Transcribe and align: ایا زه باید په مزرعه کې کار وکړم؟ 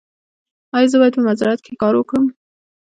ایا 0.75 0.87
زه 0.91 0.95
باید 0.99 1.13
په 1.17 1.21
مزرعه 1.27 1.57
کې 1.65 1.73
کار 1.81 1.93
وکړم؟ 1.97 2.25